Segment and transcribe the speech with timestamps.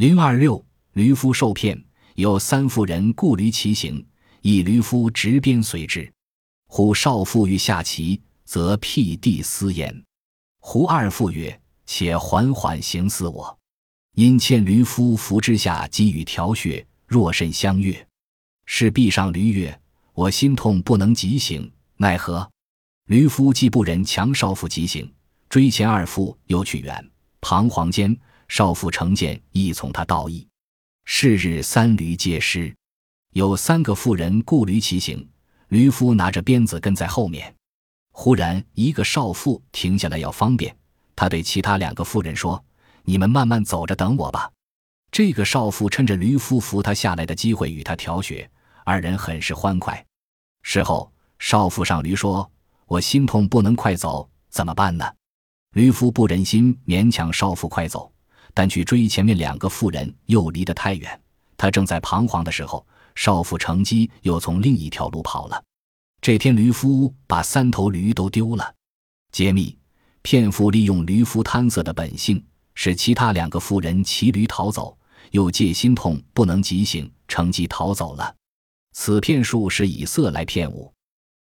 [0.00, 1.84] 零二六，驴夫受骗，
[2.14, 4.02] 有三妇人雇驴骑行，
[4.40, 6.10] 一驴夫执鞭随之。
[6.68, 10.02] 忽少妇欲下骑，则辟地私言。
[10.58, 13.58] 胡二妇曰：“且缓缓行似我。”
[14.16, 18.08] 因欠驴夫扶之下，给予调穴，若甚相悦。
[18.64, 19.80] 是壁上驴曰
[20.14, 22.50] ：“我心痛，不能急行，奈何？”
[23.04, 25.12] 驴夫既不忍强少妇急行，
[25.50, 27.10] 追前二妇又去远，
[27.42, 28.18] 彷徨间，
[28.50, 30.44] 少妇成见，亦从他道义。
[31.04, 32.74] 是日三驴皆失，
[33.32, 35.24] 有三个妇人雇驴骑行，
[35.68, 37.54] 驴夫拿着鞭子跟在后面。
[38.10, 40.76] 忽然一个少妇停下来要方便，
[41.14, 42.62] 他对其他两个妇人说
[43.04, 44.50] ：“你们慢慢走着等我吧。”
[45.12, 48.50] 这个少妇趁着驴夫扶他下来的机会与他调穴，
[48.84, 50.04] 二人很是欢快。
[50.64, 52.50] 事后少妇上驴说。
[52.86, 55.08] 我心痛，不能快走，怎么办呢？
[55.74, 58.12] 驴夫不忍心勉强少妇快走，
[58.54, 61.20] 但去追前面两个妇人又离得太远。
[61.56, 65.62] 他正在彷徨的时候，少妇乘机又从另一条路跑了。
[66.22, 68.74] 这天，驴夫把三头驴都丢了。
[69.32, 69.76] 揭秘：
[70.22, 74.96] 骗妇利用驴夫贪色的本性，使其他两个妇人骑驴逃走，
[75.30, 78.34] 又借心痛不能急行，乘机逃走了。
[78.92, 80.92] 此骗术是以色来骗物。